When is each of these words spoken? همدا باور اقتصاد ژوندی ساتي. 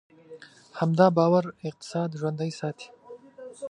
همدا 0.79 1.07
باور 1.17 1.43
اقتصاد 1.69 2.09
ژوندی 2.19 2.51
ساتي. 2.59 2.87